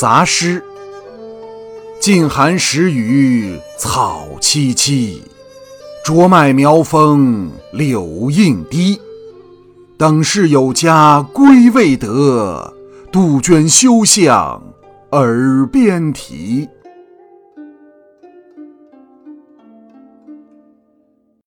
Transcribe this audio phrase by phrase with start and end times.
[0.00, 0.64] 杂诗。
[2.00, 5.20] 静寒时雨草萋萋，
[6.02, 8.98] 竹麦苗风柳映堤。
[9.98, 12.72] 等是有家归未得，
[13.12, 14.62] 杜鹃休向
[15.10, 16.66] 耳边啼。